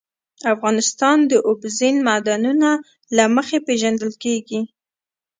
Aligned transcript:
افغانستان 0.53 1.17
د 1.31 1.33
اوبزین 1.49 1.95
معدنونه 2.07 2.69
له 3.15 3.23
مخې 3.35 3.57
پېژندل 3.67 4.11
کېږي. 4.23 4.61